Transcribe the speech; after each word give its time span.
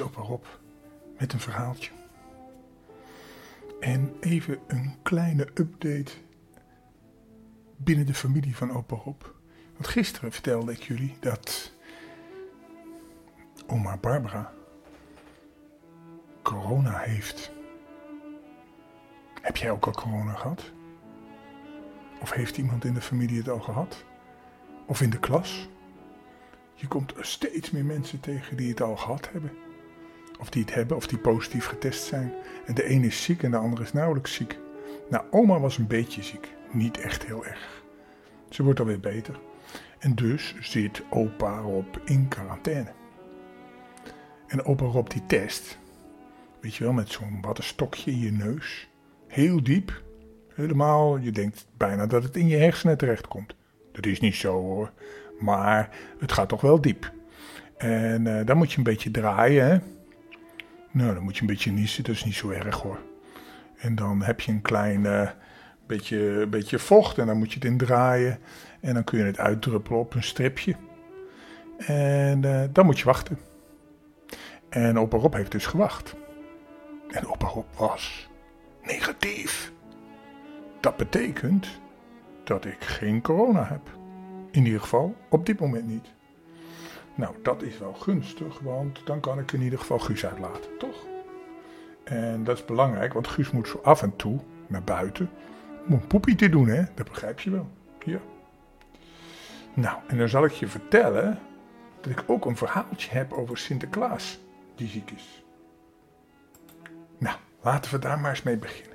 Opa 0.00 0.20
Rob 0.20 0.44
met 1.18 1.32
een 1.32 1.40
verhaaltje. 1.40 1.90
En 3.80 4.16
even 4.20 4.58
een 4.66 4.94
kleine 5.02 5.48
update 5.54 6.12
binnen 7.76 8.06
de 8.06 8.14
familie 8.14 8.56
van 8.56 8.72
opa 8.72 8.96
Rob. 8.96 9.22
Want 9.72 9.88
gisteren 9.88 10.32
vertelde 10.32 10.72
ik 10.72 10.82
jullie 10.82 11.16
dat 11.20 11.72
oma 13.66 13.96
Barbara 13.96 14.52
corona 16.42 16.98
heeft. 16.98 17.52
Heb 19.42 19.56
jij 19.56 19.70
ook 19.70 19.86
al 19.86 19.92
corona 19.92 20.32
gehad? 20.32 20.72
Of 22.20 22.30
heeft 22.30 22.56
iemand 22.56 22.84
in 22.84 22.94
de 22.94 23.00
familie 23.00 23.38
het 23.38 23.48
al 23.48 23.60
gehad? 23.60 24.04
Of 24.86 25.00
in 25.00 25.10
de 25.10 25.18
klas? 25.18 25.68
Je 26.74 26.88
komt 26.88 27.16
er 27.16 27.24
steeds 27.24 27.70
meer 27.70 27.84
mensen 27.84 28.20
tegen 28.20 28.56
die 28.56 28.68
het 28.68 28.80
al 28.80 28.96
gehad 28.96 29.30
hebben. 29.30 29.52
Of 30.40 30.50
die 30.50 30.62
het 30.62 30.74
hebben, 30.74 30.96
of 30.96 31.06
die 31.06 31.18
positief 31.18 31.66
getest 31.66 32.04
zijn. 32.04 32.32
En 32.66 32.74
de 32.74 32.90
een 32.90 33.04
is 33.04 33.22
ziek 33.22 33.42
en 33.42 33.50
de 33.50 33.56
ander 33.56 33.80
is 33.80 33.92
nauwelijks 33.92 34.34
ziek. 34.34 34.58
Nou, 35.10 35.24
oma 35.30 35.60
was 35.60 35.78
een 35.78 35.86
beetje 35.86 36.22
ziek. 36.22 36.48
Niet 36.72 37.00
echt 37.00 37.26
heel 37.26 37.46
erg. 37.46 37.82
Ze 38.48 38.62
wordt 38.62 38.80
alweer 38.80 39.00
beter. 39.00 39.40
En 39.98 40.14
dus 40.14 40.54
zit 40.60 41.02
opa 41.10 41.58
Rob 41.58 41.96
in 42.04 42.28
quarantaine. 42.28 42.92
En 44.46 44.64
opa 44.64 44.84
Rob 44.84 45.08
die 45.08 45.26
test. 45.26 45.78
Weet 46.60 46.74
je 46.74 46.84
wel, 46.84 46.92
met 46.92 47.08
zo'n 47.08 47.38
wattenstokje 47.40 48.10
in 48.10 48.18
je 48.18 48.32
neus. 48.32 48.88
Heel 49.26 49.62
diep. 49.62 50.02
Helemaal, 50.54 51.16
je 51.16 51.30
denkt 51.30 51.66
bijna 51.76 52.06
dat 52.06 52.22
het 52.22 52.36
in 52.36 52.48
je 52.48 52.56
hersenen 52.56 52.98
terechtkomt. 52.98 53.54
Dat 53.92 54.06
is 54.06 54.20
niet 54.20 54.34
zo 54.34 54.52
hoor. 54.52 54.92
Maar 55.38 55.96
het 56.18 56.32
gaat 56.32 56.48
toch 56.48 56.60
wel 56.60 56.80
diep. 56.80 57.12
En 57.76 58.26
uh, 58.26 58.46
dan 58.46 58.56
moet 58.56 58.72
je 58.72 58.78
een 58.78 58.84
beetje 58.84 59.10
draaien. 59.10 59.66
Hè? 59.66 59.78
Nou, 60.90 61.14
dan 61.14 61.22
moet 61.22 61.34
je 61.34 61.40
een 61.40 61.46
beetje 61.46 61.72
niezen. 61.72 62.04
Dat 62.04 62.14
is 62.14 62.24
niet 62.24 62.34
zo 62.34 62.50
erg 62.50 62.76
hoor. 62.80 62.98
En 63.76 63.94
dan 63.94 64.22
heb 64.22 64.40
je 64.40 64.52
een 64.52 64.62
klein 64.62 65.04
uh, 65.04 65.30
beetje, 65.86 66.46
beetje 66.50 66.78
vocht. 66.78 67.18
En 67.18 67.26
dan 67.26 67.38
moet 67.38 67.48
je 67.48 67.54
het 67.54 67.64
in 67.64 67.78
draaien. 67.78 68.38
En 68.80 68.94
dan 68.94 69.04
kun 69.04 69.18
je 69.18 69.24
het 69.24 69.38
uitdruppelen 69.38 70.00
op 70.00 70.14
een 70.14 70.22
stripje. 70.22 70.74
En 71.78 72.42
uh, 72.42 72.62
dan 72.72 72.86
moet 72.86 72.98
je 72.98 73.04
wachten. 73.04 73.38
En 74.68 74.98
opa 74.98 75.16
Rob 75.16 75.34
heeft 75.34 75.52
dus 75.52 75.66
gewacht. 75.66 76.14
En 77.08 77.26
opa 77.26 77.46
Rob 77.46 77.66
was 77.76 78.28
negatief. 78.82 79.72
Dat 80.80 80.96
betekent 80.96 81.80
dat 82.44 82.64
ik 82.64 82.84
geen 82.84 83.20
corona 83.22 83.64
heb. 83.64 83.98
In 84.50 84.64
ieder 84.64 84.80
geval 84.80 85.16
op 85.28 85.46
dit 85.46 85.60
moment 85.60 85.86
niet. 85.86 86.06
Nou, 87.20 87.34
dat 87.42 87.62
is 87.62 87.78
wel 87.78 87.92
gunstig, 87.92 88.58
want 88.58 89.06
dan 89.06 89.20
kan 89.20 89.38
ik 89.38 89.52
in 89.52 89.62
ieder 89.62 89.78
geval 89.78 89.98
Guus 89.98 90.26
uitlaten, 90.26 90.78
toch? 90.78 91.06
En 92.04 92.44
dat 92.44 92.58
is 92.58 92.64
belangrijk, 92.64 93.12
want 93.12 93.28
Guus 93.28 93.50
moet 93.50 93.68
zo 93.68 93.80
af 93.82 94.02
en 94.02 94.16
toe 94.16 94.40
naar 94.66 94.82
buiten 94.82 95.30
om 95.86 95.92
een 95.92 96.06
poepie 96.06 96.34
te 96.34 96.48
doen, 96.48 96.68
hè? 96.68 96.82
Dat 96.94 97.08
begrijp 97.08 97.40
je 97.40 97.50
wel. 97.50 97.70
Ja. 98.04 98.18
Nou, 99.74 99.98
en 100.06 100.18
dan 100.18 100.28
zal 100.28 100.44
ik 100.44 100.52
je 100.52 100.66
vertellen 100.66 101.38
dat 102.00 102.10
ik 102.10 102.24
ook 102.26 102.44
een 102.44 102.56
verhaaltje 102.56 103.10
heb 103.10 103.32
over 103.32 103.58
Sinterklaas 103.58 104.40
die 104.74 104.88
ziek 104.88 105.10
is. 105.10 105.44
Nou, 107.18 107.36
laten 107.60 107.90
we 107.90 107.98
daar 107.98 108.20
maar 108.20 108.30
eens 108.30 108.42
mee 108.42 108.56
beginnen. 108.56 108.89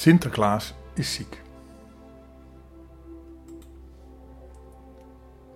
Sinterklaas 0.00 0.74
is 0.94 1.14
ziek. 1.14 1.42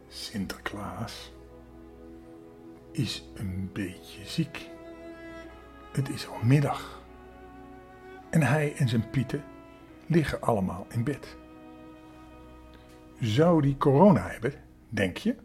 Sinterklaas 0.09 1.33
is 2.91 3.25
een 3.35 3.71
beetje 3.73 4.25
ziek. 4.27 4.71
Het 5.93 6.09
is 6.09 6.29
al 6.29 6.39
middag. 6.43 7.03
En 8.31 8.43
hij 8.43 8.75
en 8.77 8.89
zijn 8.89 9.11
pieten 9.11 9.45
liggen 10.07 10.41
allemaal 10.41 10.87
in 10.89 11.05
bed. 11.05 11.37
Zou 13.21 13.63
die 13.63 13.77
corona 13.77 14.29
hebben, 14.29 14.53
denk 14.89 15.17
je? 15.17 15.37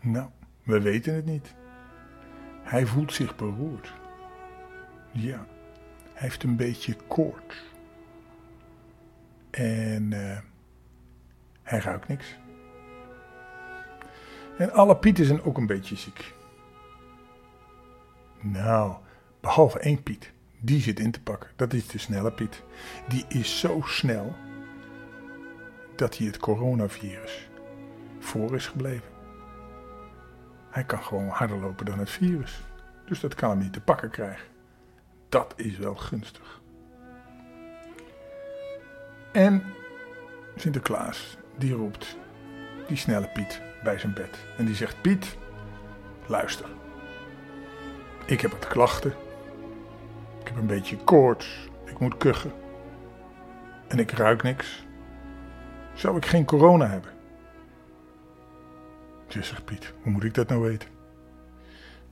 Nou, 0.00 0.30
we 0.62 0.80
weten 0.80 1.14
het 1.14 1.24
niet. 1.24 1.54
Hij 2.62 2.86
voelt 2.86 3.12
zich 3.12 3.36
beroerd. 3.36 3.92
Ja. 5.12 5.46
Hij 6.18 6.28
heeft 6.28 6.42
een 6.42 6.56
beetje 6.56 6.96
koorts. 7.06 7.64
En 9.50 10.10
uh, 10.10 10.38
hij 11.62 11.78
ruikt 11.78 12.08
niks. 12.08 12.36
En 14.58 14.72
alle 14.72 14.96
Pieten 14.96 15.24
zijn 15.24 15.42
ook 15.42 15.56
een 15.56 15.66
beetje 15.66 15.96
ziek. 15.96 16.34
Nou, 18.40 18.96
behalve 19.40 19.78
één 19.78 20.02
Piet. 20.02 20.32
Die 20.60 20.80
zit 20.80 21.00
in 21.00 21.10
te 21.10 21.22
pakken. 21.22 21.50
Dat 21.56 21.72
is 21.72 21.86
de 21.86 21.98
snelle 21.98 22.32
Piet. 22.32 22.62
Die 23.08 23.24
is 23.28 23.60
zo 23.60 23.80
snel 23.84 24.36
dat 25.96 26.16
hij 26.16 26.26
het 26.26 26.38
coronavirus 26.38 27.48
voor 28.18 28.54
is 28.54 28.66
gebleven. 28.66 29.08
Hij 30.70 30.84
kan 30.84 31.02
gewoon 31.02 31.28
harder 31.28 31.60
lopen 31.60 31.86
dan 31.86 31.98
het 31.98 32.10
virus. 32.10 32.60
Dus 33.06 33.20
dat 33.20 33.34
kan 33.34 33.50
hem 33.50 33.58
niet 33.58 33.72
te 33.72 33.80
pakken 33.80 34.10
krijgen. 34.10 34.57
Dat 35.28 35.52
is 35.56 35.78
wel 35.78 35.94
gunstig. 35.94 36.60
En 39.32 39.62
Sinterklaas, 40.56 41.36
die 41.56 41.74
roept 41.74 42.16
die 42.86 42.96
snelle 42.96 43.28
Piet 43.28 43.60
bij 43.82 43.98
zijn 43.98 44.14
bed. 44.14 44.38
En 44.56 44.64
die 44.64 44.74
zegt: 44.74 45.00
Piet, 45.00 45.36
luister. 46.26 46.66
Ik 48.26 48.40
heb 48.40 48.50
het 48.50 48.66
klachten. 48.66 49.12
Ik 50.40 50.48
heb 50.48 50.56
een 50.56 50.66
beetje 50.66 50.96
koorts. 50.96 51.68
Ik 51.84 51.98
moet 51.98 52.16
kuchen. 52.16 52.52
En 53.88 53.98
ik 53.98 54.10
ruik 54.10 54.42
niks. 54.42 54.86
Zou 55.94 56.16
ik 56.16 56.26
geen 56.26 56.44
corona 56.44 56.86
hebben? 56.86 57.10
Zegt 59.28 59.64
Piet, 59.64 59.92
hoe 60.02 60.12
moet 60.12 60.24
ik 60.24 60.34
dat 60.34 60.48
nou 60.48 60.60
weten? 60.60 60.88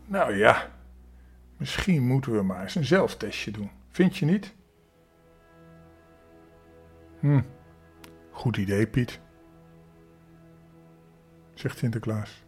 Nou 0.04 0.36
ja, 0.36 0.70
Misschien 1.56 2.06
moeten 2.06 2.32
we 2.32 2.42
maar 2.42 2.62
eens 2.62 2.74
een 2.74 2.84
zelftestje 2.84 3.50
doen. 3.50 3.70
Vind 3.88 4.16
je 4.16 4.24
niet? 4.24 4.54
Hm, 7.20 7.42
goed 8.30 8.56
idee, 8.56 8.86
Piet. 8.86 9.20
Zegt 11.54 11.78
Sinterklaas. 11.78 12.44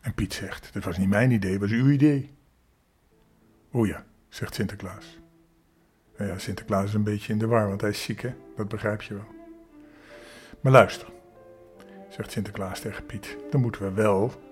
En 0.00 0.14
Piet 0.14 0.32
zegt: 0.32 0.72
Dat 0.72 0.84
was 0.84 0.98
niet 0.98 1.08
mijn 1.08 1.30
idee, 1.30 1.50
dat 1.50 1.60
was 1.60 1.70
uw 1.70 1.90
idee. 1.90 2.36
O 3.72 3.86
ja, 3.86 4.04
zegt 4.28 4.54
Sinterklaas. 4.54 5.18
Nou 6.16 6.30
ja, 6.30 6.38
Sinterklaas 6.38 6.84
is 6.84 6.94
een 6.94 7.02
beetje 7.02 7.32
in 7.32 7.38
de 7.38 7.46
war, 7.46 7.68
want 7.68 7.80
hij 7.80 7.90
is 7.90 8.02
ziek, 8.02 8.20
hè? 8.20 8.34
Dat 8.56 8.68
begrijp 8.68 9.02
je 9.02 9.14
wel. 9.14 9.26
Maar 10.60 10.72
luister, 10.72 11.08
zegt 12.08 12.32
Sinterklaas 12.32 12.80
tegen 12.80 13.06
Piet, 13.06 13.36
dan 13.50 13.60
moeten 13.60 13.82
we 13.82 13.92
wel 13.92 14.47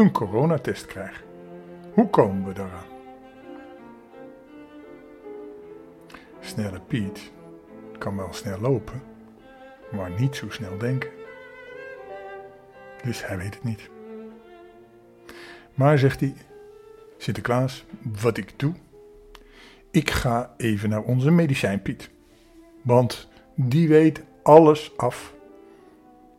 een 0.00 0.12
coronatest 0.12 0.86
krijgen. 0.86 1.24
Hoe 1.94 2.08
komen 2.10 2.46
we 2.46 2.52
daaraan? 2.52 2.86
Snelle 6.40 6.80
Piet 6.80 7.32
kan 7.98 8.16
wel 8.16 8.32
snel 8.32 8.60
lopen, 8.60 9.02
maar 9.92 10.10
niet 10.18 10.36
zo 10.36 10.50
snel 10.50 10.78
denken. 10.78 11.10
Dus 13.04 13.26
hij 13.26 13.36
weet 13.36 13.54
het 13.54 13.64
niet. 13.64 13.90
Maar 15.74 15.98
zegt 15.98 16.20
hij: 16.20 16.34
Sinterklaas, 17.16 17.84
wat 18.20 18.36
ik 18.36 18.58
doe? 18.58 18.74
Ik 19.90 20.10
ga 20.10 20.54
even 20.56 20.88
naar 20.88 21.02
onze 21.02 21.30
medicijn 21.30 21.82
Piet. 21.82 22.10
Want 22.82 23.28
die 23.54 23.88
weet 23.88 24.22
alles 24.42 24.96
af 24.96 25.34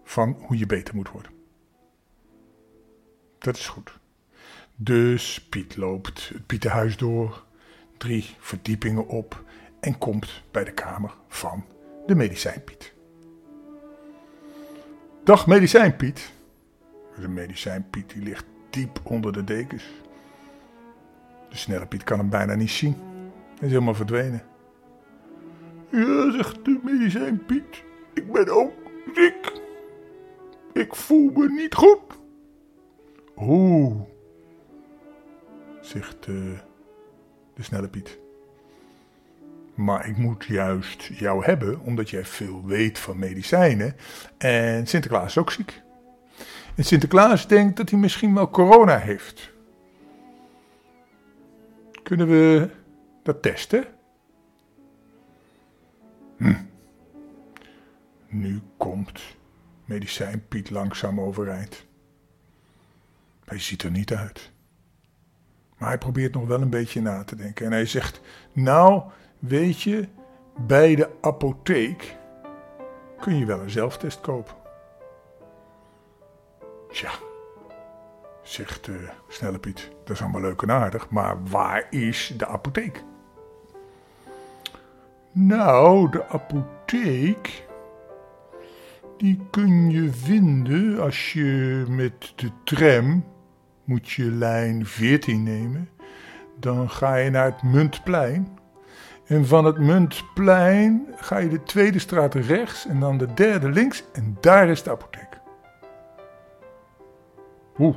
van 0.03 0.37
hoe 0.39 0.57
je 0.57 0.65
beter 0.65 0.95
moet 0.95 1.11
worden. 1.11 1.40
Dat 3.41 3.57
is 3.57 3.67
goed. 3.67 3.91
Dus 4.75 5.47
Piet 5.49 5.77
loopt 5.77 6.29
het 6.33 6.45
Pietenhuis 6.45 6.97
door, 6.97 7.43
drie 7.97 8.35
verdiepingen 8.39 9.07
op 9.07 9.43
en 9.79 9.97
komt 9.97 10.43
bij 10.51 10.63
de 10.63 10.71
kamer 10.71 11.13
van 11.27 11.65
de 12.05 12.15
medicijn 12.15 12.63
Piet. 12.63 12.93
Dag 15.23 15.47
medicijn 15.47 15.95
Piet. 15.95 16.31
De 17.19 17.27
medicijn 17.27 17.89
Piet 17.89 18.09
die 18.09 18.23
ligt 18.23 18.45
diep 18.69 18.99
onder 19.03 19.33
de 19.33 19.43
dekens. 19.43 19.83
De 21.49 21.57
snelle 21.57 21.85
Piet 21.85 22.03
kan 22.03 22.17
hem 22.17 22.29
bijna 22.29 22.55
niet 22.55 22.71
zien. 22.71 22.95
Hij 23.57 23.67
is 23.67 23.73
helemaal 23.73 23.93
verdwenen. 23.93 24.43
Ja, 25.89 26.31
zegt 26.31 26.65
de 26.65 26.79
medicijn 26.83 27.45
Piet. 27.45 27.83
Ik 28.13 28.31
ben 28.31 28.49
ook 28.49 28.73
ziek. 29.13 29.61
Ik 30.73 30.95
voel 30.95 31.29
me 31.29 31.49
niet 31.49 31.73
goed. 31.73 32.19
Oeh, 33.41 34.01
zegt 35.81 36.27
uh, 36.27 36.59
de 37.53 37.63
snelle 37.63 37.87
Piet. 37.87 38.19
Maar 39.73 40.07
ik 40.07 40.17
moet 40.17 40.45
juist 40.45 41.03
jou 41.03 41.45
hebben, 41.45 41.79
omdat 41.79 42.09
jij 42.09 42.25
veel 42.25 42.65
weet 42.65 42.99
van 42.99 43.19
medicijnen. 43.19 43.95
En 44.37 44.87
Sinterklaas 44.87 45.25
is 45.25 45.37
ook 45.37 45.51
ziek. 45.51 45.81
En 46.75 46.83
Sinterklaas 46.83 47.47
denkt 47.47 47.77
dat 47.77 47.89
hij 47.89 47.99
misschien 47.99 48.33
wel 48.33 48.49
corona 48.49 48.97
heeft. 48.97 49.51
Kunnen 52.03 52.27
we 52.27 52.69
dat 53.23 53.41
testen? 53.41 53.85
Hm. 56.37 56.53
Nu 58.27 58.61
komt 58.77 59.21
medicijn 59.85 60.47
Piet 60.47 60.69
langzaam 60.69 61.19
overeind. 61.19 61.89
Hij 63.51 63.59
ziet 63.59 63.83
er 63.83 63.91
niet 63.91 64.13
uit. 64.13 64.51
Maar 65.77 65.89
hij 65.89 65.97
probeert 65.97 66.33
nog 66.33 66.47
wel 66.47 66.61
een 66.61 66.69
beetje 66.69 67.01
na 67.01 67.23
te 67.23 67.35
denken. 67.35 67.65
En 67.65 67.71
hij 67.71 67.85
zegt: 67.85 68.21
Nou, 68.53 69.03
weet 69.39 69.81
je, 69.81 70.07
bij 70.57 70.95
de 70.95 71.09
apotheek 71.21 72.17
kun 73.19 73.35
je 73.37 73.45
wel 73.45 73.59
een 73.59 73.69
zelftest 73.69 74.21
kopen. 74.21 74.55
Tja, 76.91 77.11
zegt 78.43 78.87
uh, 78.87 79.09
Snelle 79.27 79.59
Piet. 79.59 79.91
Dat 80.03 80.15
is 80.15 80.21
allemaal 80.21 80.41
leuk 80.41 80.61
en 80.61 80.71
aardig, 80.71 81.09
maar 81.09 81.43
waar 81.43 81.87
is 81.89 82.33
de 82.37 82.47
apotheek? 82.47 83.03
Nou, 85.31 86.11
de 86.11 86.27
apotheek. 86.27 87.67
Die 89.17 89.39
kun 89.49 89.89
je 89.89 90.13
vinden 90.13 91.01
als 91.01 91.33
je 91.33 91.85
met 91.87 92.33
de 92.35 92.51
tram 92.63 93.23
moet 93.83 94.09
je 94.09 94.23
lijn 94.23 94.85
14 94.85 95.43
nemen. 95.43 95.89
Dan 96.59 96.89
ga 96.89 97.15
je 97.15 97.29
naar 97.29 97.45
het 97.45 97.63
Muntplein. 97.63 98.59
En 99.25 99.47
van 99.47 99.65
het 99.65 99.77
Muntplein 99.77 101.07
ga 101.15 101.37
je 101.37 101.49
de 101.49 101.63
tweede 101.63 101.99
straat 101.99 102.35
rechts 102.35 102.87
en 102.87 102.99
dan 102.99 103.17
de 103.17 103.33
derde 103.33 103.69
links. 103.69 104.03
En 104.13 104.37
daar 104.39 104.69
is 104.69 104.83
de 104.83 104.89
apotheek. 104.89 105.39
Oeh. 107.77 107.95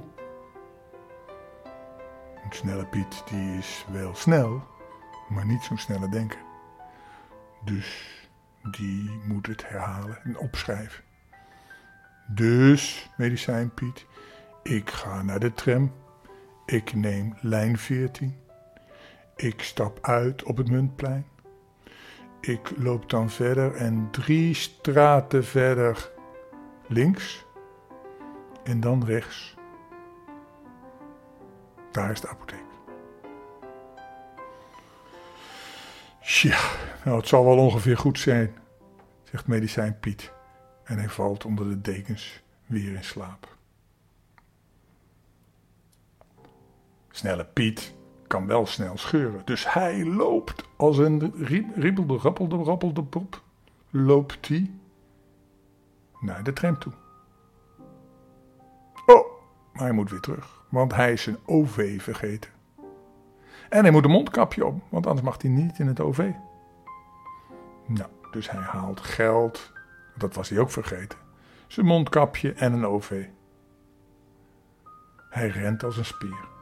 Een 2.45 2.53
snelle 2.53 2.87
Piet 2.87 3.23
die 3.31 3.59
is 3.59 3.87
wel 3.93 4.15
snel, 4.15 4.63
maar 5.29 5.47
niet 5.47 5.63
zo'n 5.63 5.79
snelle 5.79 6.09
denker. 6.09 6.39
Dus 7.65 8.19
die 8.71 9.21
moet 9.27 9.47
het 9.47 9.69
herhalen 9.69 10.19
en 10.25 10.39
opschrijven. 10.39 11.05
Dus, 12.27 13.11
medicijn 13.17 13.75
Piet, 13.75 14.07
ik 14.65 14.91
ga 14.91 15.23
naar 15.23 15.41
de 15.41 15.53
tram. 15.53 15.93
Ik 16.67 16.95
neem 16.95 17.35
lijn 17.41 17.79
14. 17.79 18.37
Ik 19.37 19.63
stap 19.63 19.99
uit 20.03 20.43
op 20.43 20.57
het 20.57 20.71
muntplein. 20.71 21.27
Ik 22.41 22.73
loop 22.77 23.11
dan 23.11 23.31
verder 23.31 23.75
en 23.75 24.09
drie 24.11 24.55
straten 24.55 25.45
verder 25.45 26.11
links 26.87 27.45
en 28.63 28.81
dan 28.81 29.05
rechts. 29.05 29.55
Daar 31.93 32.11
is 32.11 32.21
de 32.21 32.29
apotheek. 32.29 32.63
Ja, 36.21 36.59
nou 37.05 37.17
het 37.17 37.29
zal 37.29 37.45
wel 37.45 37.59
ongeveer 37.59 37.97
goed 37.97 38.19
zijn, 38.19 38.55
zegt 39.23 39.47
medicijn 39.47 39.99
Piet. 39.99 40.33
En 40.85 40.99
hij 40.99 41.09
valt 41.09 41.45
onder 41.45 41.69
de 41.69 41.81
dekens 41.81 42.43
weer 42.67 42.95
in 42.95 43.05
slaap. 43.05 43.54
Snelle 47.15 47.45
Piet 47.45 47.95
kan 48.27 48.47
wel 48.47 48.67
snel 48.67 48.99
scheuren, 48.99 49.43
dus 49.45 49.73
hij 49.73 50.05
loopt 50.05 50.69
als 50.77 50.99
een 50.99 51.33
riebelde, 51.75 52.17
rappelde, 52.17 52.57
rappelde 52.57 53.03
pop. 53.03 53.43
Loopt 53.91 54.49
hij 54.49 54.71
naar 56.21 56.43
de 56.43 56.53
tram 56.53 56.79
toe. 56.79 56.93
Oh, 59.07 59.27
maar 59.73 59.83
hij 59.83 59.93
moet 59.93 60.11
weer 60.11 60.21
terug, 60.21 60.65
want 60.69 60.95
hij 60.95 61.13
is 61.13 61.23
zijn 61.23 61.37
OV 61.47 62.03
vergeten. 62.03 62.51
En 63.69 63.83
hij 63.83 63.91
moet 63.91 64.05
een 64.05 64.11
mondkapje 64.11 64.67
op, 64.67 64.83
want 64.89 65.07
anders 65.07 65.27
mag 65.27 65.43
hij 65.43 65.51
niet 65.51 65.79
in 65.79 65.87
het 65.87 66.01
OV. 66.01 66.31
Nou, 67.87 68.11
dus 68.31 68.51
hij 68.51 68.61
haalt 68.61 69.01
geld, 69.01 69.73
dat 70.17 70.35
was 70.35 70.49
hij 70.49 70.59
ook 70.59 70.71
vergeten, 70.71 71.19
zijn 71.67 71.87
mondkapje 71.87 72.53
en 72.53 72.73
een 72.73 72.87
OV. 72.87 73.27
Hij 75.31 75.49
rent 75.49 75.85
als 75.85 75.97
een 75.97 76.05
spier. 76.05 76.53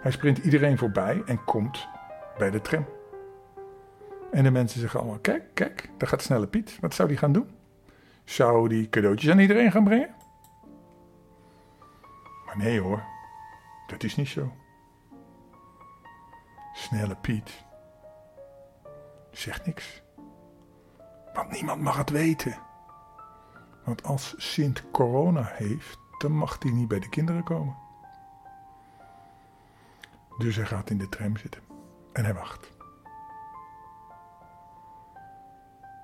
Hij 0.00 0.10
sprint 0.10 0.38
iedereen 0.38 0.78
voorbij 0.78 1.22
en 1.26 1.44
komt 1.44 1.88
bij 2.38 2.50
de 2.50 2.60
tram. 2.60 2.86
En 4.30 4.44
de 4.44 4.50
mensen 4.50 4.80
zeggen 4.80 5.00
allemaal: 5.00 5.18
Kijk, 5.18 5.44
kijk, 5.54 5.90
daar 5.98 6.08
gaat 6.08 6.22
snelle 6.22 6.46
Piet. 6.46 6.78
Wat 6.80 6.94
zou 6.94 7.08
die 7.08 7.16
gaan 7.16 7.32
doen? 7.32 7.50
Zou 8.24 8.68
die 8.68 8.88
cadeautjes 8.88 9.30
aan 9.30 9.38
iedereen 9.38 9.72
gaan 9.72 9.84
brengen? 9.84 10.14
Maar 12.46 12.56
nee 12.56 12.80
hoor, 12.80 13.02
dat 13.86 14.02
is 14.02 14.16
niet 14.16 14.28
zo. 14.28 14.52
Snelle 16.72 17.16
Piet 17.16 17.64
zegt 19.30 19.66
niks. 19.66 20.02
Want 21.34 21.50
niemand 21.50 21.82
mag 21.82 21.96
het 21.96 22.10
weten. 22.10 22.58
Want 23.84 24.02
als 24.02 24.34
Sint 24.36 24.90
corona 24.90 25.50
heeft, 25.52 25.98
dan 26.18 26.32
mag 26.32 26.56
hij 26.60 26.72
niet 26.72 26.88
bij 26.88 27.00
de 27.00 27.08
kinderen 27.08 27.42
komen. 27.42 27.76
Dus 30.40 30.56
hij 30.56 30.66
gaat 30.66 30.90
in 30.90 30.98
de 30.98 31.08
tram 31.08 31.36
zitten 31.36 31.62
en 32.12 32.24
hij 32.24 32.34
wacht. 32.34 32.70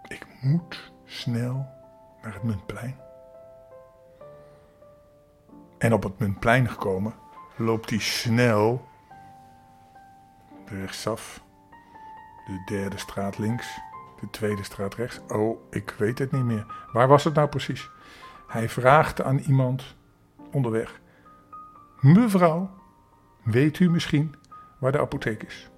Ik 0.08 0.26
moet 0.40 0.92
snel 1.04 1.66
naar 2.22 2.34
het 2.34 2.42
Muntplein. 2.42 2.96
En 5.78 5.92
op 5.92 6.02
het 6.02 6.18
Muntplein 6.18 6.68
gekomen 6.68 7.14
loopt 7.56 7.90
hij 7.90 7.98
snel 7.98 8.88
rechtsaf, 10.64 11.42
de 12.46 12.62
derde 12.64 12.98
straat 12.98 13.38
links, 13.38 13.78
de 14.20 14.30
tweede 14.30 14.62
straat 14.62 14.94
rechts. 14.94 15.20
Oh, 15.28 15.60
ik 15.70 15.94
weet 15.98 16.18
het 16.18 16.32
niet 16.32 16.44
meer. 16.44 16.66
Waar 16.92 17.08
was 17.08 17.24
het 17.24 17.34
nou 17.34 17.48
precies? 17.48 17.90
Hij 18.46 18.68
vraagt 18.68 19.22
aan 19.22 19.38
iemand 19.38 19.94
onderweg: 20.52 21.00
Mevrouw, 22.00 22.70
Weet 23.46 23.78
u 23.78 23.90
misschien 23.90 24.34
waar 24.78 24.92
de 24.92 25.00
apotheek 25.00 25.42
is? 25.42 25.70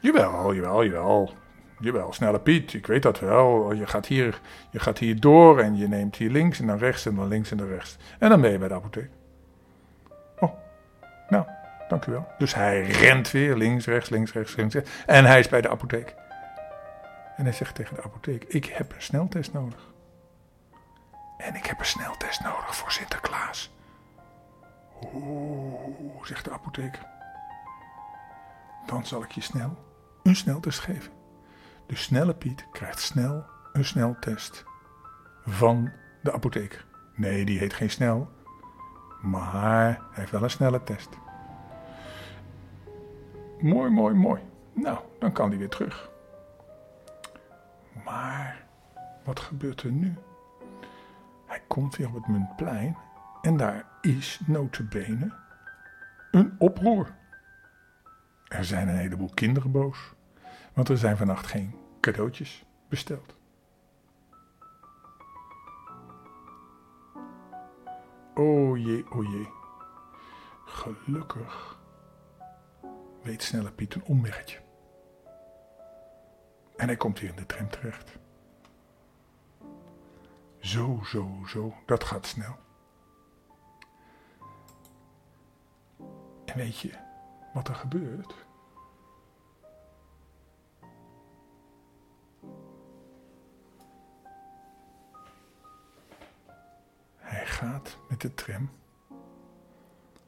Jawel, 0.00 0.54
jawel, 0.54 0.84
jawel. 0.84 1.32
Jawel, 1.78 2.12
snelle 2.12 2.40
Piet, 2.40 2.74
ik 2.74 2.86
weet 2.86 3.02
dat 3.02 3.20
wel. 3.20 3.72
Je 3.72 3.86
gaat, 3.86 4.06
hier, 4.06 4.40
je 4.70 4.78
gaat 4.78 4.98
hier 4.98 5.20
door 5.20 5.60
en 5.60 5.76
je 5.76 5.88
neemt 5.88 6.16
hier 6.16 6.30
links 6.30 6.60
en 6.60 6.66
dan 6.66 6.78
rechts 6.78 7.06
en 7.06 7.14
dan 7.14 7.28
links 7.28 7.50
en 7.50 7.56
dan 7.56 7.68
rechts. 7.68 7.96
En 8.18 8.28
dan 8.28 8.40
ben 8.40 8.50
je 8.50 8.58
bij 8.58 8.68
de 8.68 8.74
apotheek. 8.74 9.10
Oh, 10.38 10.52
nou, 11.28 11.46
dank 11.88 12.06
u 12.06 12.12
wel. 12.12 12.26
Dus 12.38 12.54
hij 12.54 12.82
rent 12.82 13.30
weer 13.30 13.56
links, 13.56 13.86
rechts, 13.86 14.08
links, 14.08 14.32
rechts, 14.32 14.56
links. 14.56 14.76
En 15.06 15.24
hij 15.24 15.38
is 15.38 15.48
bij 15.48 15.60
de 15.60 15.68
apotheek. 15.68 16.14
En 17.36 17.44
hij 17.44 17.52
zegt 17.52 17.74
tegen 17.74 17.94
de 17.94 18.02
apotheek: 18.02 18.44
Ik 18.44 18.64
heb 18.64 18.92
een 18.92 19.02
sneltest 19.02 19.52
nodig. 19.52 19.92
En 21.38 21.54
ik 21.54 21.66
heb 21.66 21.78
een 21.78 21.86
sneltest 21.86 22.42
nodig 22.42 22.76
voor 22.76 22.92
Sinterklaas. 22.92 23.73
Oeh, 25.14 26.24
zegt 26.24 26.44
de 26.44 26.50
apotheker. 26.50 27.06
Dan 28.86 29.06
zal 29.06 29.22
ik 29.22 29.32
je 29.32 29.40
snel 29.40 29.76
een 30.22 30.36
sneltest 30.36 30.78
geven. 30.78 31.12
De 31.86 31.96
snelle 31.96 32.34
Piet 32.34 32.66
krijgt 32.72 33.00
snel 33.00 33.44
een 33.72 33.84
sneltest 33.84 34.64
van 35.44 35.92
de 36.22 36.32
apotheker. 36.32 36.86
Nee, 37.14 37.44
die 37.44 37.58
heet 37.58 37.74
geen 37.74 37.90
snel, 37.90 38.30
maar 39.22 39.52
hij 39.52 39.98
heeft 40.10 40.30
wel 40.30 40.42
een 40.42 40.50
snelle 40.50 40.82
test. 40.82 41.08
Mooi, 43.60 43.90
mooi, 43.90 44.14
mooi. 44.14 44.42
Nou, 44.72 44.98
dan 45.18 45.32
kan 45.32 45.48
hij 45.48 45.58
weer 45.58 45.68
terug. 45.68 46.10
Maar 48.04 48.66
wat 49.24 49.40
gebeurt 49.40 49.82
er 49.82 49.92
nu? 49.92 50.14
Hij 51.46 51.62
komt 51.66 51.96
weer 51.96 52.08
op 52.08 52.14
het 52.14 52.26
Muntplein 52.26 52.96
en 53.42 53.56
daar 53.56 53.84
is 54.04 54.40
notabene 54.46 55.32
een 56.30 56.54
oproer. 56.58 57.14
Er 58.48 58.64
zijn 58.64 58.88
een 58.88 58.96
heleboel 58.96 59.30
kinderen 59.34 59.70
boos, 59.70 60.12
want 60.72 60.88
er 60.88 60.98
zijn 60.98 61.16
vannacht 61.16 61.46
geen 61.46 61.74
cadeautjes 62.00 62.64
besteld. 62.88 63.36
O 68.34 68.76
jee, 68.76 69.10
o 69.10 69.22
jee. 69.22 69.48
Gelukkig 70.64 71.78
weet 73.22 73.42
Snelle 73.42 73.72
Piet 73.72 73.94
een 73.94 74.04
omweggetje. 74.04 74.60
En 76.76 76.86
hij 76.86 76.96
komt 76.96 77.20
weer 77.20 77.30
in 77.30 77.36
de 77.36 77.46
tram 77.46 77.68
terecht. 77.68 78.18
Zo, 80.58 81.00
zo, 81.04 81.42
zo, 81.46 81.74
dat 81.86 82.04
gaat 82.04 82.26
snel. 82.26 82.63
Weet 86.54 86.78
je 86.78 86.90
wat 87.52 87.68
er 87.68 87.74
gebeurt? 87.74 88.34
Hij 97.16 97.46
gaat 97.46 97.98
met 98.08 98.20
de 98.20 98.34
tram 98.34 98.70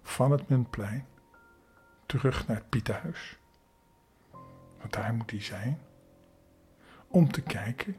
van 0.02 0.30
het 0.30 0.48
Muntplein 0.48 1.06
terug 2.06 2.46
naar 2.46 2.56
het 2.56 2.68
Pietenhuis. 2.68 3.38
Want 4.78 4.92
daar 4.92 5.14
moet 5.14 5.30
hij 5.30 5.42
zijn. 5.42 5.80
Om 7.08 7.32
te 7.32 7.42
kijken 7.42 7.96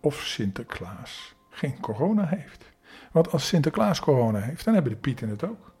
of 0.00 0.14
Sinterklaas 0.14 1.34
geen 1.50 1.80
corona 1.80 2.26
heeft. 2.26 2.70
Want 3.12 3.32
als 3.32 3.46
Sinterklaas 3.46 4.00
corona 4.00 4.40
heeft, 4.40 4.64
dan 4.64 4.74
hebben 4.74 4.92
de 4.92 4.98
Pieten 4.98 5.28
het 5.28 5.44
ook. 5.44 5.75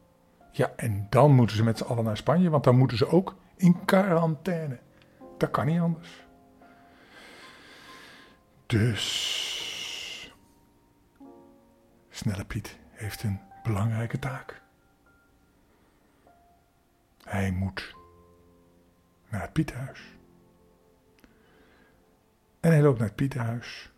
Ja, 0.56 0.72
en 0.76 1.06
dan 1.10 1.34
moeten 1.34 1.56
ze 1.56 1.64
met 1.64 1.78
z'n 1.78 1.84
allen 1.84 2.04
naar 2.04 2.16
Spanje, 2.16 2.50
want 2.50 2.64
dan 2.64 2.76
moeten 2.76 2.96
ze 2.96 3.08
ook 3.08 3.34
in 3.56 3.84
quarantaine. 3.84 4.78
Dat 5.38 5.50
kan 5.50 5.66
niet 5.66 5.80
anders. 5.80 6.26
Dus. 8.66 10.34
Snelle 12.08 12.44
Piet 12.44 12.78
heeft 12.90 13.22
een 13.22 13.40
belangrijke 13.62 14.18
taak. 14.18 14.62
Hij 17.24 17.50
moet 17.50 17.94
naar 19.28 19.40
het 19.40 19.52
Pietenhuis. 19.52 20.00
En 22.60 22.70
hij 22.70 22.82
loopt 22.82 22.98
naar 22.98 23.06
het 23.06 23.16
Pietenhuis. 23.16 23.90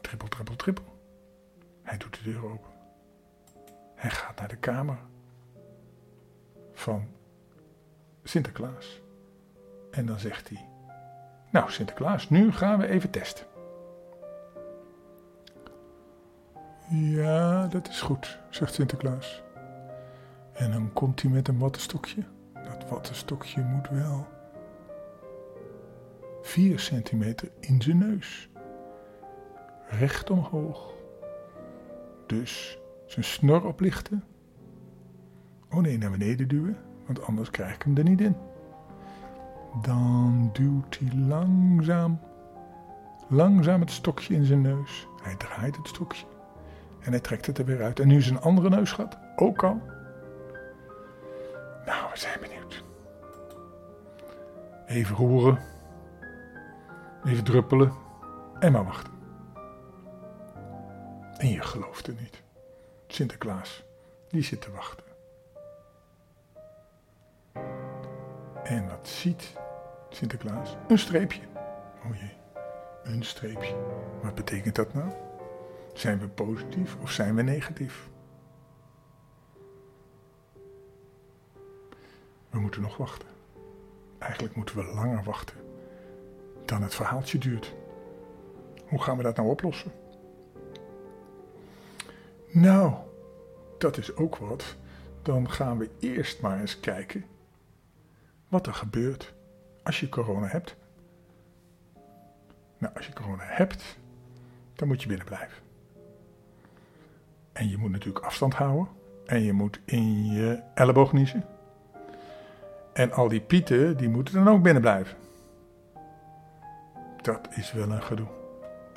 Trippel, 0.00 0.28
trippel, 0.28 0.56
trippel. 0.56 1.00
Hij 1.82 1.98
doet 1.98 2.14
de 2.14 2.22
deur 2.22 2.44
open. 2.44 2.69
Hij 4.00 4.10
gaat 4.10 4.38
naar 4.38 4.48
de 4.48 4.56
kamer 4.56 4.98
van 6.72 7.08
Sinterklaas. 8.22 9.02
En 9.90 10.06
dan 10.06 10.18
zegt 10.18 10.48
hij: 10.48 10.68
Nou, 11.50 11.70
Sinterklaas, 11.70 12.28
nu 12.30 12.52
gaan 12.52 12.78
we 12.78 12.86
even 12.86 13.10
testen. 13.10 13.46
Ja, 16.88 17.66
dat 17.66 17.88
is 17.88 18.00
goed, 18.00 18.38
zegt 18.50 18.74
Sinterklaas. 18.74 19.42
En 20.52 20.70
dan 20.70 20.92
komt 20.92 21.22
hij 21.22 21.30
met 21.30 21.48
een 21.48 21.58
wattenstokje. 21.58 22.24
Dat 22.52 22.88
wattenstokje 22.88 23.62
moet 23.62 23.88
wel 23.88 24.26
4 26.42 26.78
centimeter 26.78 27.50
in 27.60 27.82
zijn 27.82 27.98
neus. 27.98 28.48
Recht 29.86 30.30
omhoog. 30.30 30.94
Dus 32.26 32.79
zijn 33.10 33.24
snor 33.24 33.64
oplichten. 33.64 34.24
Oh 35.70 35.80
nee, 35.80 35.98
naar 35.98 36.10
beneden 36.10 36.48
duwen, 36.48 36.76
want 37.06 37.22
anders 37.22 37.50
krijg 37.50 37.74
ik 37.74 37.82
hem 37.82 37.96
er 37.96 38.04
niet 38.04 38.20
in. 38.20 38.36
Dan 39.82 40.50
duwt 40.52 40.98
hij 40.98 41.18
langzaam, 41.18 42.20
langzaam 43.28 43.80
het 43.80 43.90
stokje 43.90 44.34
in 44.34 44.44
zijn 44.44 44.60
neus. 44.60 45.08
Hij 45.22 45.34
draait 45.34 45.76
het 45.76 45.88
stokje 45.88 46.26
en 47.00 47.10
hij 47.10 47.20
trekt 47.20 47.46
het 47.46 47.58
er 47.58 47.64
weer 47.64 47.82
uit. 47.82 48.00
En 48.00 48.08
nu 48.08 48.22
zijn 48.22 48.40
andere 48.40 48.68
neusgat 48.68 49.18
ook 49.36 49.64
al. 49.64 49.80
Nou, 51.86 52.10
we 52.12 52.18
zijn 52.18 52.40
benieuwd. 52.40 52.84
Even 54.86 55.16
roeren. 55.16 55.58
Even 57.24 57.44
druppelen. 57.44 57.92
En 58.58 58.72
maar 58.72 58.84
wachten. 58.84 59.12
En 61.36 61.48
je 61.48 61.62
gelooft 61.62 62.06
het 62.06 62.20
niet. 62.20 62.42
Sinterklaas, 63.20 63.84
die 64.28 64.42
zit 64.42 64.60
te 64.60 64.70
wachten. 64.70 65.04
En 68.64 68.88
wat 68.88 69.08
ziet 69.08 69.52
Sinterklaas? 70.08 70.76
Een 70.88 70.98
streepje. 70.98 71.40
O 72.06 72.12
jee, 72.12 72.36
een 73.02 73.22
streepje. 73.22 73.74
Wat 74.22 74.34
betekent 74.34 74.74
dat 74.74 74.94
nou? 74.94 75.10
Zijn 75.94 76.18
we 76.18 76.28
positief 76.28 76.96
of 77.00 77.10
zijn 77.10 77.34
we 77.34 77.42
negatief? 77.42 78.08
We 82.50 82.58
moeten 82.58 82.82
nog 82.82 82.96
wachten. 82.96 83.28
Eigenlijk 84.18 84.54
moeten 84.54 84.76
we 84.76 84.84
langer 84.84 85.22
wachten 85.22 85.56
dan 86.64 86.82
het 86.82 86.94
verhaaltje 86.94 87.38
duurt. 87.38 87.74
Hoe 88.88 89.02
gaan 89.02 89.16
we 89.16 89.22
dat 89.22 89.36
nou 89.36 89.48
oplossen? 89.48 89.92
Nou, 92.52 93.08
dat 93.80 93.96
is 93.96 94.16
ook 94.16 94.36
wat. 94.36 94.76
Dan 95.22 95.50
gaan 95.50 95.78
we 95.78 95.90
eerst 95.98 96.40
maar 96.40 96.60
eens 96.60 96.80
kijken 96.80 97.24
wat 98.48 98.66
er 98.66 98.74
gebeurt 98.74 99.34
als 99.82 100.00
je 100.00 100.08
corona 100.08 100.46
hebt. 100.46 100.76
Nou, 102.78 102.94
als 102.94 103.06
je 103.06 103.12
corona 103.12 103.44
hebt, 103.46 103.98
dan 104.74 104.88
moet 104.88 105.02
je 105.02 105.08
binnen 105.08 105.26
blijven. 105.26 105.58
En 107.52 107.68
je 107.68 107.76
moet 107.76 107.90
natuurlijk 107.90 108.24
afstand 108.24 108.54
houden. 108.54 108.88
En 109.26 109.42
je 109.42 109.52
moet 109.52 109.80
in 109.84 110.26
je 110.32 110.62
elleboog 110.74 111.12
niezen. 111.12 111.44
En 112.92 113.12
al 113.12 113.28
die 113.28 113.40
pieten, 113.40 113.96
die 113.96 114.08
moeten 114.08 114.34
dan 114.34 114.48
ook 114.48 114.62
binnen 114.62 114.82
blijven. 114.82 115.16
Dat 117.22 117.48
is 117.50 117.72
wel 117.72 117.90
een 117.90 118.02
gedoe. 118.02 118.26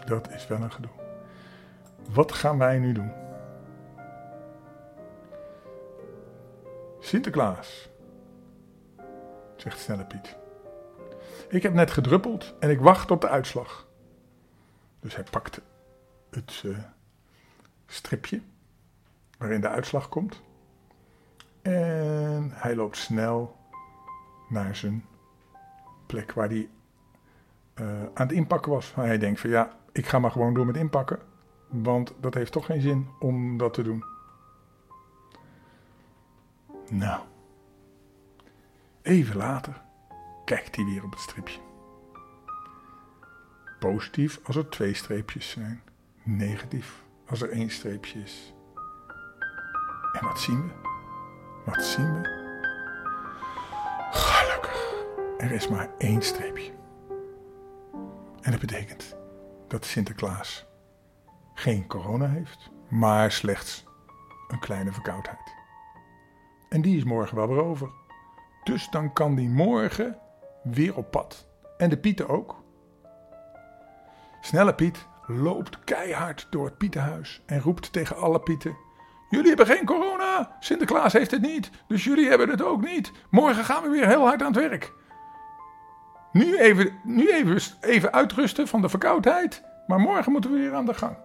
Dat 0.05 0.31
is 0.31 0.47
wel 0.47 0.61
een 0.61 0.71
gedoe. 0.71 0.91
Wat 2.09 2.31
gaan 2.31 2.57
wij 2.57 2.79
nu 2.79 2.93
doen? 2.93 3.22
Sinterklaas, 7.13 7.89
zegt 9.55 9.79
Snelle 9.79 10.05
Piet. 10.05 10.37
Ik 11.49 11.63
heb 11.63 11.73
net 11.73 11.91
gedruppeld 11.91 12.55
en 12.59 12.69
ik 12.69 12.79
wacht 12.79 13.11
op 13.11 13.21
de 13.21 13.27
uitslag. 13.27 13.87
Dus 14.99 15.15
hij 15.15 15.23
pakt 15.31 15.61
het 16.29 16.61
uh, 16.65 16.77
stripje 17.85 18.41
waarin 19.37 19.61
de 19.61 19.67
uitslag 19.67 20.09
komt. 20.09 20.41
En 21.61 22.51
hij 22.53 22.75
loopt 22.75 22.97
snel 22.97 23.57
naar 24.49 24.75
zijn 24.75 25.05
plek 26.05 26.31
waar 26.31 26.49
hij 26.49 26.69
uh, 27.81 27.87
aan 28.13 28.27
het 28.27 28.31
inpakken 28.31 28.71
was. 28.71 28.95
Hij 28.95 29.17
denkt 29.17 29.39
van 29.39 29.49
ja, 29.49 29.77
ik 29.91 30.07
ga 30.07 30.19
maar 30.19 30.31
gewoon 30.31 30.53
door 30.53 30.65
met 30.65 30.77
inpakken. 30.77 31.19
Want 31.67 32.13
dat 32.19 32.33
heeft 32.33 32.51
toch 32.51 32.65
geen 32.65 32.81
zin 32.81 33.07
om 33.19 33.57
dat 33.57 33.73
te 33.73 33.83
doen. 33.83 34.12
Nou, 36.93 37.21
even 39.01 39.35
later 39.35 39.81
kijkt 40.45 40.75
hij 40.75 40.85
weer 40.85 41.03
op 41.03 41.11
het 41.11 41.19
stripje. 41.19 41.59
Positief 43.79 44.39
als 44.43 44.55
er 44.55 44.69
twee 44.69 44.93
streepjes 44.93 45.49
zijn. 45.49 45.83
Negatief 46.23 47.03
als 47.27 47.41
er 47.41 47.49
één 47.49 47.69
streepje 47.69 48.19
is. 48.21 48.53
En 50.11 50.25
wat 50.25 50.39
zien 50.39 50.67
we? 50.67 50.73
Wat 51.65 51.83
zien 51.83 52.13
we? 52.13 52.29
Gelukkig, 54.11 55.05
er 55.37 55.51
is 55.51 55.67
maar 55.67 55.89
één 55.97 56.21
streepje. 56.21 56.71
En 58.41 58.51
dat 58.51 58.59
betekent 58.59 59.15
dat 59.67 59.85
Sinterklaas 59.85 60.65
geen 61.53 61.87
corona 61.87 62.27
heeft, 62.27 62.71
maar 62.89 63.31
slechts 63.31 63.85
een 64.47 64.59
kleine 64.59 64.91
verkoudheid. 64.91 65.62
En 66.73 66.81
die 66.81 66.97
is 66.97 67.03
morgen 67.03 67.35
wel 67.35 67.47
weer 67.47 67.63
over. 67.63 67.89
Dus 68.63 68.89
dan 68.89 69.13
kan 69.13 69.35
die 69.35 69.49
morgen 69.49 70.17
weer 70.63 70.95
op 70.95 71.11
pad. 71.11 71.47
En 71.77 71.89
de 71.89 71.97
Pieten 71.97 72.27
ook. 72.27 72.63
Snelle 74.41 74.73
Piet 74.75 75.07
loopt 75.27 75.83
keihard 75.83 76.47
door 76.49 76.65
het 76.65 76.77
Pietenhuis 76.77 77.41
en 77.45 77.59
roept 77.59 77.91
tegen 77.91 78.17
alle 78.17 78.39
Pieten: 78.39 78.77
Jullie 79.29 79.47
hebben 79.47 79.65
geen 79.65 79.85
corona. 79.85 80.57
Sinterklaas 80.59 81.13
heeft 81.13 81.31
het 81.31 81.41
niet. 81.41 81.69
Dus 81.87 82.03
jullie 82.03 82.29
hebben 82.29 82.49
het 82.49 82.61
ook 82.61 82.81
niet. 82.81 83.11
Morgen 83.29 83.63
gaan 83.63 83.83
we 83.83 83.89
weer 83.89 84.07
heel 84.07 84.25
hard 84.25 84.41
aan 84.41 84.53
het 84.53 84.69
werk. 84.69 84.93
Nu 86.31 86.57
even, 86.57 86.99
nu 87.03 87.31
even, 87.31 87.61
even 87.81 88.13
uitrusten 88.13 88.67
van 88.67 88.81
de 88.81 88.89
verkoudheid. 88.89 89.63
Maar 89.87 89.99
morgen 89.99 90.31
moeten 90.31 90.51
we 90.51 90.57
weer 90.57 90.73
aan 90.73 90.85
de 90.85 90.93
gang. 90.93 91.17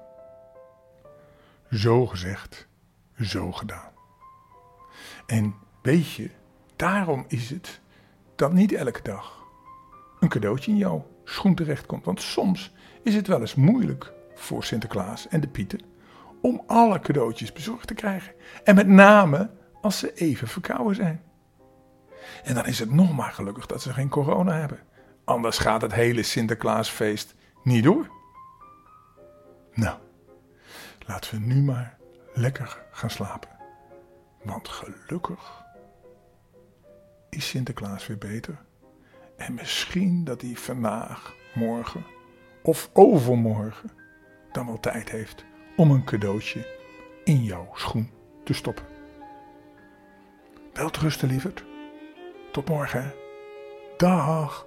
Zo 1.71 2.07
gezegd, 2.07 2.69
zo 3.21 3.53
gedaan. 3.53 3.98
En 5.29 5.55
weet 5.83 6.13
je, 6.13 6.31
daarom 6.77 7.25
is 7.29 7.51
het 7.51 7.81
dat 8.37 8.53
niet 8.53 8.73
elke 8.73 9.03
dag 9.03 9.47
een 10.21 10.29
cadeautje 10.29 10.71
in 10.71 10.77
jouw 10.77 11.07
schoen 11.25 11.55
terechtkomt. 11.55 12.05
Want 12.05 12.23
soms 12.23 12.75
is 13.03 13.15
het 13.15 13.27
wel 13.27 13.41
eens 13.41 13.55
moeilijk 13.55 14.13
voor 14.35 14.65
Sinterklaas 14.65 15.29
en 15.29 15.41
de 15.41 15.49
Pieten 15.49 15.81
om 16.43 16.63
alle 16.67 17.01
cadeautjes 17.01 17.53
bezorgd 17.53 17.87
te 17.87 17.95
krijgen. 17.95 18.33
En 18.65 18.75
met 18.75 18.87
name 18.87 19.51
als 19.81 19.99
ze 19.99 20.15
even 20.15 20.49
verkouden 20.49 20.95
zijn. 20.95 21.23
En 22.45 22.55
dan 22.55 22.67
is 22.67 22.79
het 22.79 22.91
nog 22.91 23.17
maar 23.17 23.33
gelukkig 23.33 23.67
dat 23.67 23.83
ze 23.83 23.93
geen 23.93 24.09
corona 24.09 24.53
hebben. 24.53 24.81
Anders 25.25 25.59
gaat 25.59 25.83
het 25.83 25.93
hele 25.93 26.23
Sinterklaasfeest 26.23 27.35
niet 27.63 27.85
door. 27.85 28.11
Nou, 29.75 29.99
laten 31.07 31.31
we 31.31 31.47
nu 31.47 31.63
maar 31.63 31.97
lekker 32.35 32.79
gaan 32.91 33.11
slapen. 33.11 33.58
Want 34.43 34.69
gelukkig 34.69 35.65
is 37.31 37.49
Sinterklaas 37.49 38.07
weer 38.07 38.19
beter. 38.19 38.59
En 39.37 39.55
misschien 39.55 40.25
dat 40.25 40.41
hij 40.41 40.55
vandaag, 40.55 41.35
morgen 41.55 42.05
of 42.63 42.91
overmorgen 42.93 43.91
dan 44.53 44.67
wel 44.67 44.81
tijd 44.81 45.11
heeft 45.11 45.45
om 45.77 45.91
een 45.91 46.05
cadeautje 46.05 46.77
in 47.25 47.45
jouw 47.45 47.69
schoen 47.75 48.11
te 48.45 48.53
stoppen. 48.53 48.85
Welterusten, 50.73 51.29
lieverd. 51.29 51.65
Tot 52.53 52.69
morgen. 52.69 53.15
Dag. 53.97 54.67